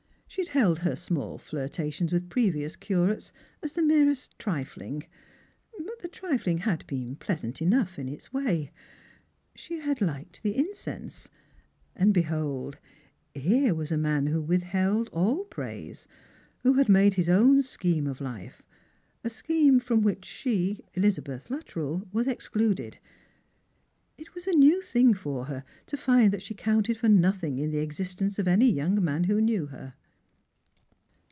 [0.33, 2.77] She had held her small flirtations with previous.
[2.77, 5.03] cura, tes as the merest trifling,
[5.77, 8.71] but the trifling had beenpieasant enough in its way.
[9.55, 11.27] She had liked the incense.
[11.97, 12.79] And behold,
[13.35, 16.07] here was a man who withheld all praise;
[16.63, 18.63] who had made his own scheme of life—
[19.25, 22.99] a scheme from which she, Elizabeth Luttrelb was excluded.
[24.17, 25.17] It was a new thinar 10 Strangers a 'id Fih/rlms.
[25.35, 29.03] for lier to fiad that she counted for nothing in the existence of any young
[29.03, 29.95] man who knew her.